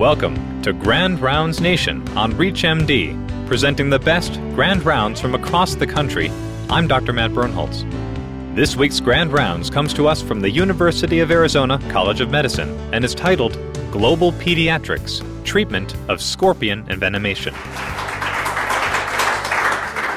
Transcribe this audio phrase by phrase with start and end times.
[0.00, 5.86] Welcome to Grand Rounds Nation on ReachMD, presenting the best Grand Rounds from across the
[5.86, 6.30] country.
[6.70, 7.12] I'm Dr.
[7.12, 7.84] Matt Birnholz.
[8.56, 12.70] This week's Grand Rounds comes to us from the University of Arizona College of Medicine
[12.94, 13.58] and is titled
[13.90, 17.52] Global Pediatrics Treatment of Scorpion Envenomation.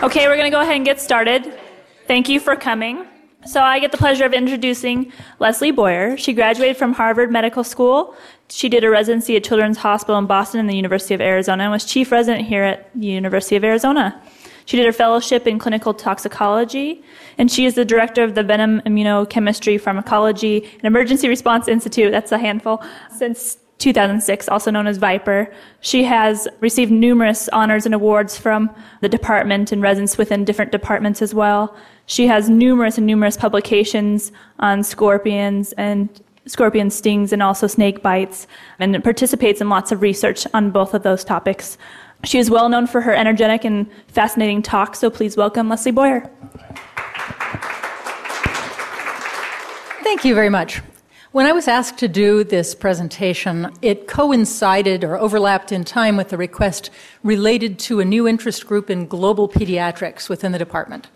[0.01, 1.59] Okay, we're going to go ahead and get started.
[2.07, 3.05] Thank you for coming.
[3.45, 6.17] So, I get the pleasure of introducing Leslie Boyer.
[6.17, 8.15] She graduated from Harvard Medical School.
[8.49, 11.71] She did a residency at Children's Hospital in Boston and the University of Arizona and
[11.71, 14.21] was chief resident here at the University of Arizona.
[14.65, 17.03] She did her fellowship in clinical toxicology,
[17.37, 22.11] and she is the director of the Venom Immunochemistry, Pharmacology, and Emergency Response Institute.
[22.11, 22.81] That's a handful.
[23.11, 25.53] Since 2006, also known as Viper.
[25.81, 31.21] She has received numerous honors and awards from the department and residents within different departments
[31.21, 31.75] as well.
[32.05, 36.09] She has numerous and numerous publications on scorpions and
[36.45, 38.47] scorpion stings and also snake bites
[38.79, 41.77] and participates in lots of research on both of those topics.
[42.23, 46.29] She is well known for her energetic and fascinating talk, so please welcome Leslie Boyer.
[50.03, 50.81] Thank you very much.
[51.33, 56.31] When I was asked to do this presentation, it coincided or overlapped in time with
[56.31, 56.91] a request
[57.23, 61.07] related to a new interest group in global pediatrics within the department.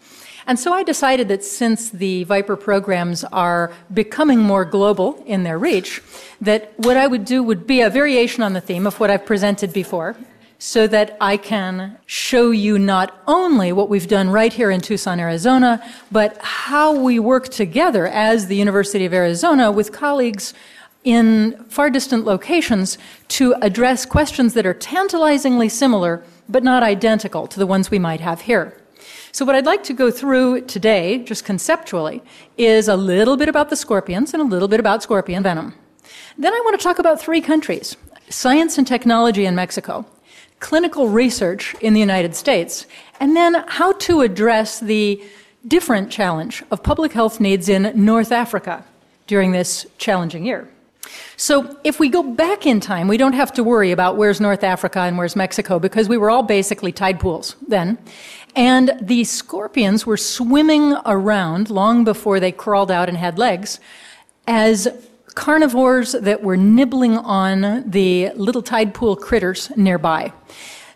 [0.47, 5.59] And so I decided that since the Viper programs are becoming more global in their
[5.59, 6.01] reach,
[6.41, 9.27] that what I would do would be a variation on the theme of what I've
[9.27, 10.15] presented before,
[10.59, 15.19] so that I can show you not only what we've done right here in Tucson,
[15.19, 20.53] Arizona, but how we work together as the University of Arizona with colleagues
[21.03, 22.97] in far distant locations
[23.30, 28.19] to address questions that are tantalizingly similar but not identical to the ones we might
[28.19, 28.75] have here.
[29.31, 32.23] So, what I'd like to go through today, just conceptually,
[32.58, 35.75] is a little bit about the scorpions and a little bit about scorpion venom.
[36.38, 37.95] Then I want to talk about three countries
[38.30, 40.05] science and technology in Mexico,
[40.59, 42.86] clinical research in the United States,
[43.19, 45.22] and then how to address the
[45.68, 48.84] different challenge of public health needs in North Africa
[49.28, 50.69] during this challenging year.
[51.35, 54.63] So, if we go back in time, we don't have to worry about where's North
[54.63, 57.97] Africa and where's Mexico because we were all basically tide pools then.
[58.56, 63.79] And the scorpions were swimming around long before they crawled out and had legs
[64.47, 64.88] as
[65.38, 70.34] carnivores that were nibbling on the little tide pool critters nearby.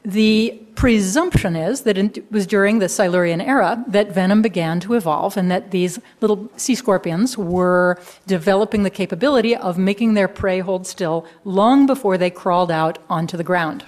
[0.03, 5.37] The presumption is that it was during the Silurian era that venom began to evolve
[5.37, 10.87] and that these little sea scorpions were developing the capability of making their prey hold
[10.87, 13.85] still long before they crawled out onto the ground.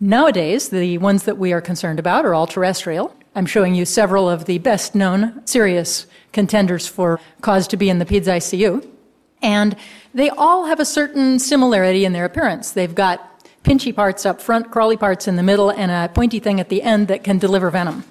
[0.00, 3.14] Nowadays, the ones that we are concerned about are all terrestrial.
[3.34, 7.98] I'm showing you several of the best known serious contenders for cause to be in
[7.98, 8.90] the PEDS ICU.
[9.42, 9.76] And
[10.14, 12.72] they all have a certain similarity in their appearance.
[12.72, 13.26] They've got
[13.62, 16.82] pinchy parts up front, crawly parts in the middle, and a pointy thing at the
[16.82, 18.04] end that can deliver venom.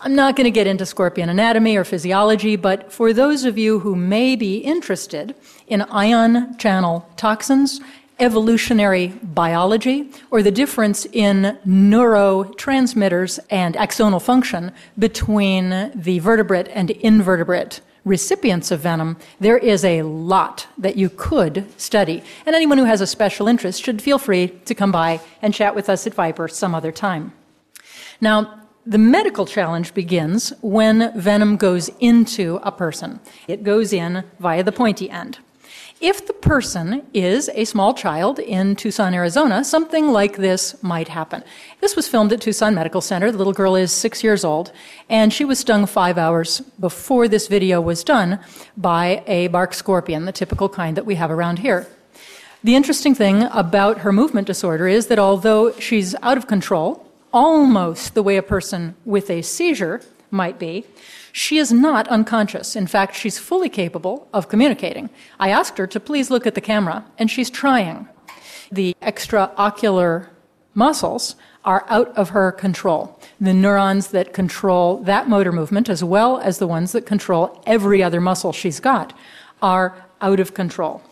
[0.00, 3.78] I'm not going to get into scorpion anatomy or physiology, but for those of you
[3.78, 5.36] who may be interested
[5.68, 7.80] in ion channel toxins,
[8.22, 17.80] evolutionary biology, or the difference in neurotransmitters and axonal function between the vertebrate and invertebrate
[18.04, 22.22] recipients of venom, there is a lot that you could study.
[22.46, 25.74] And anyone who has a special interest should feel free to come by and chat
[25.74, 27.32] with us at Viper some other time.
[28.20, 33.20] Now, the medical challenge begins when venom goes into a person.
[33.46, 35.38] It goes in via the pointy end.
[36.02, 41.44] If the person is a small child in Tucson, Arizona, something like this might happen.
[41.80, 43.30] This was filmed at Tucson Medical Center.
[43.30, 44.72] The little girl is six years old,
[45.08, 48.40] and she was stung five hours before this video was done
[48.76, 51.86] by a bark scorpion, the typical kind that we have around here.
[52.64, 58.14] The interesting thing about her movement disorder is that although she's out of control, almost
[58.14, 60.00] the way a person with a seizure
[60.32, 60.84] might be,
[61.32, 62.76] she is not unconscious.
[62.76, 65.08] In fact, she's fully capable of communicating.
[65.40, 68.06] I asked her to please look at the camera, and she's trying.
[68.70, 70.28] The extraocular
[70.74, 71.34] muscles
[71.64, 73.18] are out of her control.
[73.40, 78.02] The neurons that control that motor movement, as well as the ones that control every
[78.02, 79.16] other muscle she's got,
[79.62, 81.02] are out of control.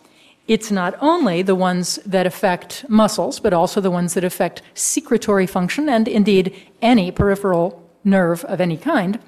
[0.47, 5.47] It's not only the ones that affect muscles, but also the ones that affect secretory
[5.47, 9.19] function and indeed any peripheral nerve of any kind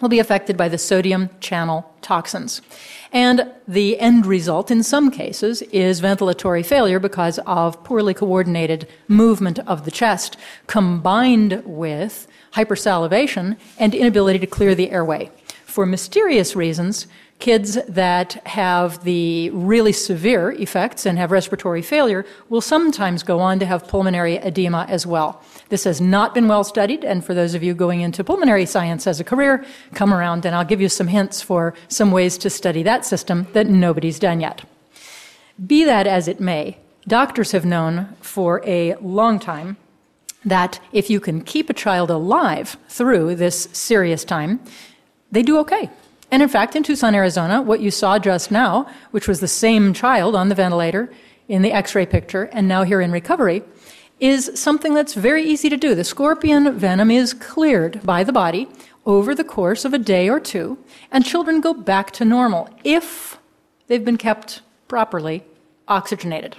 [0.00, 2.62] will be affected by the sodium channel toxins.
[3.12, 9.58] And the end result, in some cases, is ventilatory failure because of poorly coordinated movement
[9.60, 10.36] of the chest
[10.66, 15.30] combined with hypersalivation and inability to clear the airway.
[15.68, 17.06] For mysterious reasons,
[17.40, 23.58] kids that have the really severe effects and have respiratory failure will sometimes go on
[23.58, 25.42] to have pulmonary edema as well.
[25.68, 29.06] This has not been well studied, and for those of you going into pulmonary science
[29.06, 29.62] as a career,
[29.92, 33.46] come around and I'll give you some hints for some ways to study that system
[33.52, 34.64] that nobody's done yet.
[35.64, 39.76] Be that as it may, doctors have known for a long time
[40.46, 44.60] that if you can keep a child alive through this serious time,
[45.30, 45.90] they do okay.
[46.30, 49.94] And in fact, in Tucson, Arizona, what you saw just now, which was the same
[49.94, 51.10] child on the ventilator
[51.48, 53.62] in the x ray picture and now here in recovery,
[54.20, 55.94] is something that's very easy to do.
[55.94, 58.68] The scorpion venom is cleared by the body
[59.06, 60.76] over the course of a day or two,
[61.10, 63.38] and children go back to normal if
[63.86, 65.44] they've been kept properly
[65.86, 66.56] oxygenated.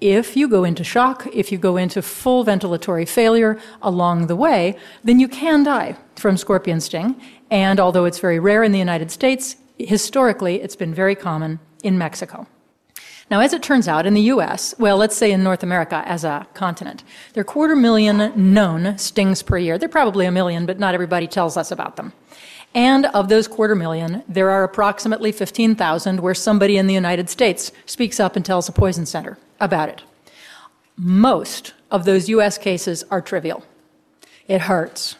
[0.00, 4.76] If you go into shock, if you go into full ventilatory failure along the way,
[5.02, 7.20] then you can die from scorpion sting.
[7.50, 11.96] And although it's very rare in the United States, historically it's been very common in
[11.96, 12.46] Mexico.
[13.30, 16.24] Now, as it turns out, in the US, well, let's say in North America as
[16.24, 19.78] a continent, there are quarter million known stings per year.
[19.78, 22.12] They're probably a million, but not everybody tells us about them.
[22.74, 27.72] And of those quarter million, there are approximately 15,000 where somebody in the United States
[27.86, 30.02] speaks up and tells a poison center about it.
[30.96, 33.64] Most of those US cases are trivial.
[34.46, 35.16] It hurts.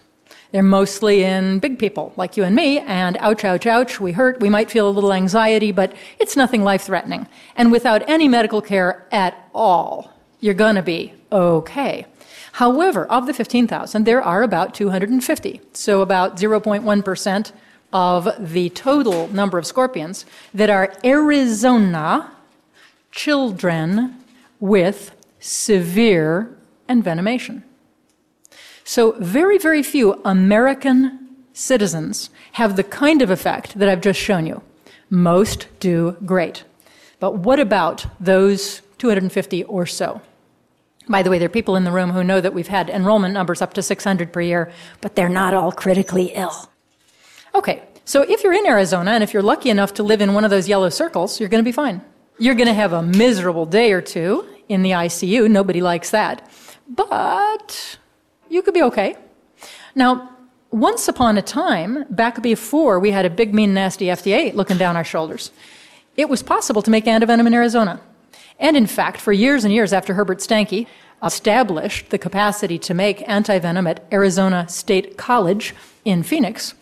[0.53, 4.41] They're mostly in big people like you and me, and ouch, ouch, ouch, we hurt,
[4.41, 7.27] we might feel a little anxiety, but it's nothing life threatening.
[7.57, 12.07] And without any medical care at all, you're gonna be okay.
[12.53, 17.53] However, of the 15,000, there are about 250, so about 0.1%
[17.93, 22.31] of the total number of scorpions that are Arizona
[23.11, 24.24] children
[24.61, 26.57] with severe
[26.89, 27.63] envenomation.
[28.85, 34.47] So, very, very few American citizens have the kind of effect that I've just shown
[34.47, 34.63] you.
[35.09, 36.65] Most do great.
[37.21, 40.21] But what about those 250 or so?
[41.09, 43.35] By the way, there are people in the room who know that we've had enrollment
[43.35, 46.71] numbers up to 600 per year, but they're not all critically ill.
[47.55, 50.45] Okay, so if you're in Arizona and if you're lucky enough to live in one
[50.45, 52.03] of those yellow circles, you're going to be fine.
[52.39, 55.49] You're going to have a miserable day or two in the ICU.
[55.49, 56.51] Nobody likes that.
[56.89, 57.99] But
[58.49, 59.17] you could be okay.
[59.95, 60.31] Now,
[60.71, 64.97] once upon a time, back before we had a big, mean, nasty FDA looking down
[64.97, 65.53] our shoulders,
[66.17, 68.01] it was possible to make antivenom in Arizona.
[68.59, 70.89] And in fact, for years and years after Herbert Stahnke
[71.23, 76.75] established the capacity to make antivenom at Arizona State College in Phoenix,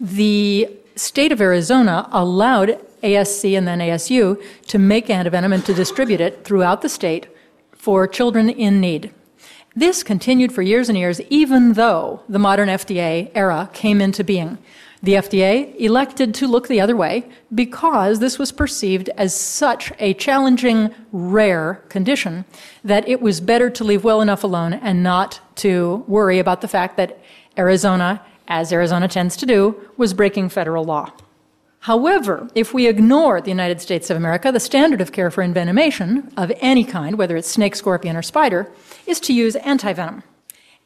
[0.00, 6.20] the state of Arizona allowed ASC and then ASU to make antivenom and to distribute
[6.20, 7.26] it throughout the state
[7.72, 9.12] for children in need.
[9.74, 14.58] This continued for years and years, even though the modern FDA era came into being.
[15.02, 20.14] The FDA elected to look the other way because this was perceived as such a
[20.14, 22.44] challenging, rare condition
[22.84, 26.68] that it was better to leave well enough alone and not to worry about the
[26.68, 27.18] fact that
[27.58, 31.10] Arizona, as Arizona tends to do, was breaking federal law.
[31.82, 36.32] However, if we ignore the United States of America, the standard of care for envenomation
[36.36, 38.70] of any kind, whether it's snake, scorpion, or spider,
[39.04, 40.22] is to use antivenom.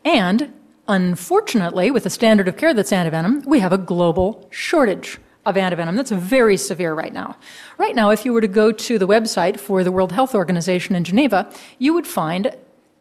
[0.07, 0.55] And
[0.89, 5.97] unfortunately, with the standard of care that's antivenom, we have a global shortage of antivenom
[5.97, 7.37] that's very severe right now.
[7.77, 10.97] Right now, if you were to go to the website for the World Health Organization
[10.97, 12.57] in Geneva, you would find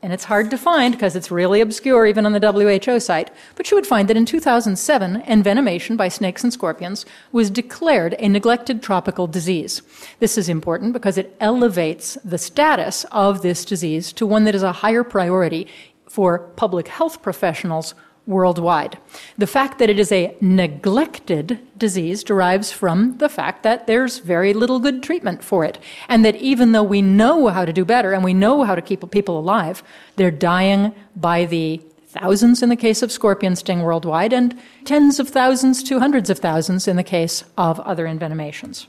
[0.06, 3.72] and it's hard to find because it's really obscure even on the WHO site, but
[3.72, 8.84] you would find that in 2007, envenomation by snakes and scorpions was declared a neglected
[8.84, 9.82] tropical disease.
[10.20, 14.62] This is important because it elevates the status of this disease to one that is
[14.62, 15.68] a higher priority
[16.08, 17.96] for public health professionals
[18.28, 18.98] worldwide.
[19.38, 24.54] The fact that it is a neglected disease derives from the fact that there's very
[24.54, 25.78] little good treatment for it.
[26.10, 28.82] And that even though we know how to do better and we know how to
[28.82, 29.84] keep people alive,
[30.16, 35.30] they're dying by the thousands in the case of scorpion sting worldwide and tens of
[35.30, 38.88] thousands to hundreds of thousands in the case of other envenomations.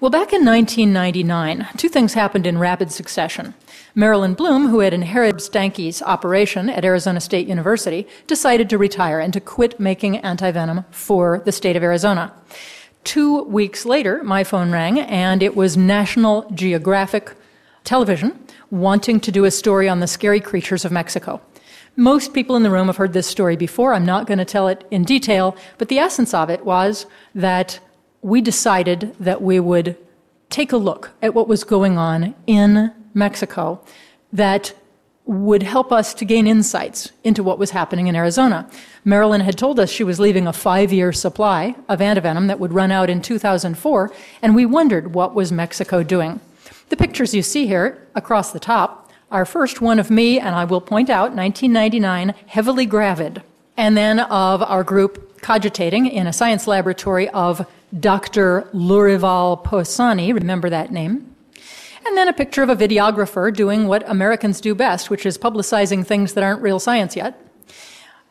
[0.00, 3.54] Well, back in 1999, two things happened in rapid succession.
[3.98, 9.32] Marilyn Bloom, who had inherited Stahnke's operation at Arizona State University, decided to retire and
[9.32, 12.30] to quit making antivenom for the state of Arizona.
[13.04, 17.32] Two weeks later, my phone rang, and it was National Geographic
[17.84, 18.38] Television
[18.70, 21.40] wanting to do a story on the scary creatures of Mexico.
[21.96, 23.94] Most people in the room have heard this story before.
[23.94, 27.80] I'm not going to tell it in detail, but the essence of it was that
[28.20, 29.96] we decided that we would
[30.50, 33.80] take a look at what was going on in Mexico
[34.32, 34.74] that
[35.24, 38.68] would help us to gain insights into what was happening in Arizona.
[39.04, 42.72] Marilyn had told us she was leaving a five year supply of antivenom that would
[42.72, 46.38] run out in 2004, and we wondered what was Mexico doing.
[46.90, 50.64] The pictures you see here across the top are first one of me, and I
[50.64, 53.42] will point out 1999, heavily gravid,
[53.76, 57.66] and then of our group cogitating in a science laboratory of
[57.98, 58.68] Dr.
[58.72, 61.25] Lourival Possani, remember that name?
[62.16, 66.02] And then a picture of a videographer doing what Americans do best, which is publicizing
[66.02, 67.38] things that aren't real science yet.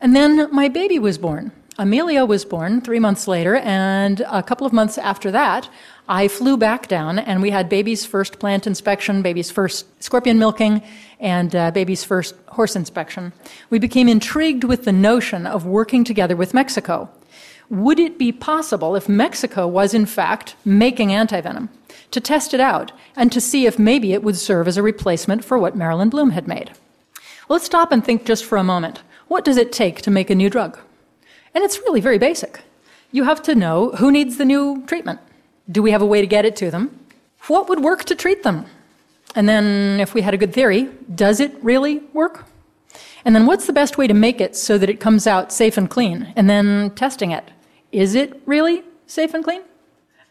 [0.00, 1.52] And then my baby was born.
[1.78, 5.68] Amelia was born three months later, and a couple of months after that,
[6.08, 10.82] I flew back down and we had baby's first plant inspection, baby's first scorpion milking,
[11.20, 13.32] and uh, baby's first horse inspection.
[13.70, 17.08] We became intrigued with the notion of working together with Mexico.
[17.68, 21.68] Would it be possible if Mexico was in fact making antivenom?
[22.10, 25.44] to test it out and to see if maybe it would serve as a replacement
[25.44, 26.70] for what Marilyn Bloom had made.
[27.48, 29.02] Well, let's stop and think just for a moment.
[29.28, 30.78] What does it take to make a new drug?
[31.54, 32.60] And it's really very basic.
[33.12, 35.20] You have to know who needs the new treatment.
[35.70, 36.98] Do we have a way to get it to them?
[37.48, 38.66] What would work to treat them?
[39.34, 42.46] And then, if we had a good theory, does it really work?
[43.24, 45.76] And then, what's the best way to make it so that it comes out safe
[45.76, 46.32] and clean?
[46.36, 47.44] And then, testing it.
[47.96, 49.62] Is it really safe and clean?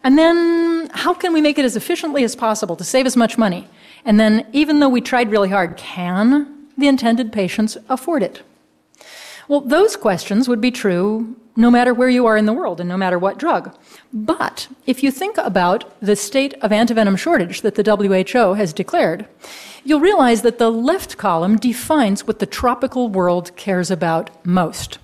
[0.04, 3.40] And then, how can we make it as efficiently as possible to save as much
[3.40, 3.68] money?
[4.06, 8.44] And then, even though we tried really hard, can the intended patients afford it?
[9.48, 12.88] Well, those questions would be true no matter where you are in the world and
[12.88, 13.76] no matter what drug.
[14.14, 19.26] But if you think about the state of antivenom shortage that the WHO has declared,
[19.84, 25.00] you'll realize that the left column defines what the tropical world cares about most.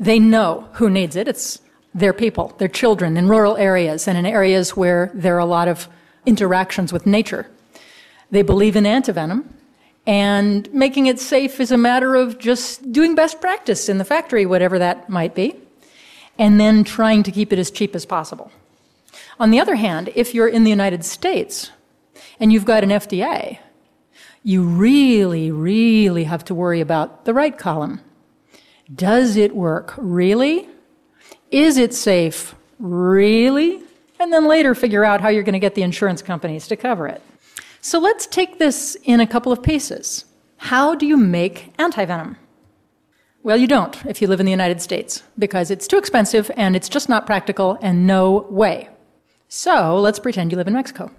[0.00, 1.28] They know who needs it.
[1.28, 1.60] It's
[1.94, 5.68] their people, their children in rural areas and in areas where there are a lot
[5.68, 5.88] of
[6.24, 7.46] interactions with nature.
[8.30, 9.44] They believe in antivenom,
[10.06, 14.46] and making it safe is a matter of just doing best practice in the factory,
[14.46, 15.56] whatever that might be,
[16.38, 18.50] and then trying to keep it as cheap as possible.
[19.38, 21.70] On the other hand, if you're in the United States
[22.38, 23.58] and you've got an FDA,
[24.42, 28.00] you really, really have to worry about the right column.
[28.94, 29.94] Does it work?
[29.96, 30.68] Really?
[31.50, 32.54] Is it safe?
[32.78, 33.82] Really?
[34.18, 37.06] And then later figure out how you're going to get the insurance companies to cover
[37.06, 37.22] it.
[37.80, 40.24] So let's take this in a couple of pieces.
[40.58, 42.36] How do you make antivenom?
[43.42, 46.76] Well, you don't if you live in the United States because it's too expensive and
[46.76, 48.88] it's just not practical and no way.
[49.48, 51.10] So let's pretend you live in Mexico.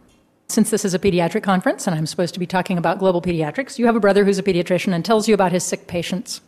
[0.48, 3.80] Since this is a pediatric conference and I'm supposed to be talking about global pediatrics,
[3.80, 6.42] you have a brother who's a pediatrician and tells you about his sick patients.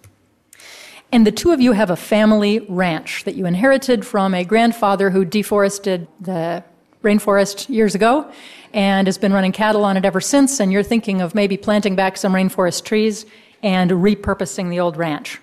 [1.13, 5.11] And the two of you have a family ranch that you inherited from a grandfather
[5.11, 6.63] who deforested the
[7.03, 8.31] rainforest years ago
[8.73, 10.59] and has been running cattle on it ever since.
[10.59, 13.27] And you're thinking of maybe planting back some rainforest trees
[13.61, 15.39] and repurposing the old ranch.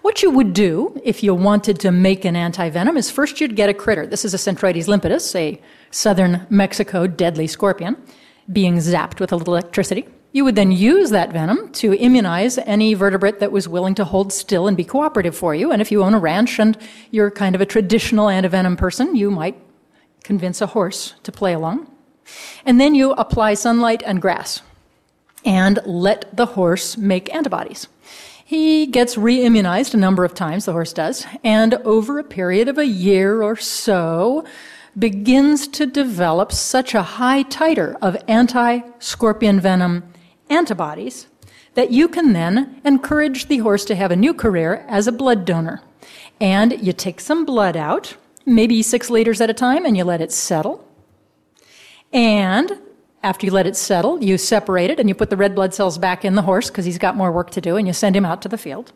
[0.00, 3.68] What you would do if you wanted to make an antivenom is first you'd get
[3.68, 4.06] a critter.
[4.06, 5.60] This is a Centruroides limpidus, a
[5.90, 7.98] southern Mexico deadly scorpion,
[8.50, 10.06] being zapped with a little electricity.
[10.36, 14.34] You would then use that venom to immunize any vertebrate that was willing to hold
[14.34, 15.72] still and be cooperative for you.
[15.72, 16.76] And if you own a ranch and
[17.10, 19.56] you're kind of a traditional antivenom person, you might
[20.24, 21.90] convince a horse to play along.
[22.66, 24.60] And then you apply sunlight and grass
[25.42, 27.88] and let the horse make antibodies.
[28.44, 32.68] He gets re immunized a number of times, the horse does, and over a period
[32.68, 34.44] of a year or so,
[34.98, 40.12] begins to develop such a high titer of anti scorpion venom
[40.48, 41.26] antibodies
[41.74, 45.44] that you can then encourage the horse to have a new career as a blood
[45.44, 45.82] donor.
[46.40, 50.20] And you take some blood out, maybe six liters at a time, and you let
[50.20, 50.86] it settle.
[52.12, 52.80] And
[53.22, 55.98] after you let it settle, you separate it and you put the red blood cells
[55.98, 58.24] back in the horse because he's got more work to do, and you send him
[58.24, 58.92] out to the field.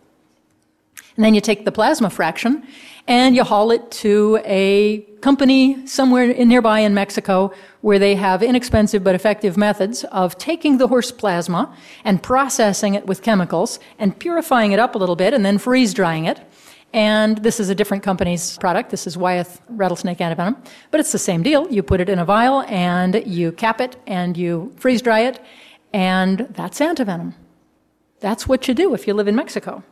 [1.20, 2.66] And then you take the plasma fraction
[3.06, 9.04] and you haul it to a company somewhere nearby in Mexico where they have inexpensive
[9.04, 14.72] but effective methods of taking the horse plasma and processing it with chemicals and purifying
[14.72, 16.40] it up a little bit and then freeze drying it.
[16.94, 18.88] And this is a different company's product.
[18.88, 20.56] This is Wyeth rattlesnake antivenom.
[20.90, 21.70] But it's the same deal.
[21.70, 25.38] You put it in a vial and you cap it and you freeze dry it,
[25.92, 27.34] and that's antivenom.
[28.20, 29.84] That's what you do if you live in Mexico.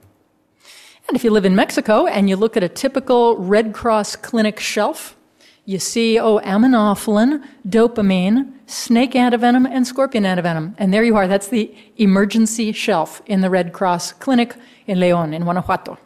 [1.08, 4.60] And if you live in Mexico and you look at a typical Red Cross clinic
[4.60, 5.16] shelf,
[5.64, 10.74] you see, oh, aminophylline, dopamine, snake antivenom, and scorpion antivenom.
[10.76, 11.26] And there you are.
[11.26, 14.54] That's the emergency shelf in the Red Cross clinic
[14.86, 15.98] in Leon, in Guanajuato.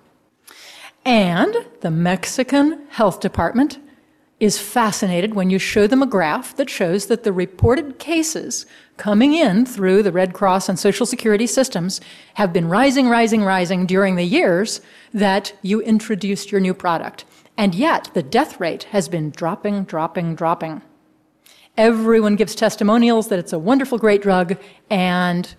[1.05, 3.81] And the Mexican Health Department
[4.43, 9.35] is fascinated when you show them a graph that shows that the reported cases coming
[9.35, 12.01] in through the Red Cross and Social Security systems
[12.35, 14.81] have been rising, rising, rising during the years
[15.15, 17.25] that you introduced your new product.
[17.57, 20.83] And yet, the death rate has been dropping, dropping, dropping.
[21.77, 24.59] Everyone gives testimonials that it's a wonderful, great drug,
[24.91, 25.55] and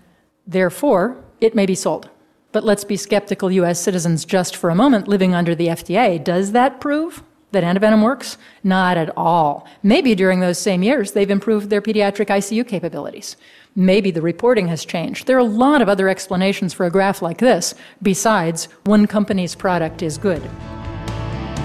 [0.45, 2.09] therefore, it may be sold.
[2.51, 6.21] But let's be skeptical US citizens just for a moment living under the FDA.
[6.21, 7.23] Does that prove
[7.53, 8.38] that antivenom works?
[8.63, 9.67] Not at all.
[9.81, 13.38] Maybe during those same years, they've improved their pediatric ICU capabilities.
[13.75, 15.25] Maybe the reporting has changed.
[15.25, 19.55] There are a lot of other explanations for a graph like this, besides one company's
[19.55, 20.43] product is good.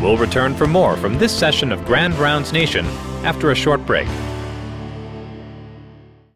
[0.01, 2.87] We'll return for more from this session of Grand Rounds Nation
[3.25, 4.09] after a short break.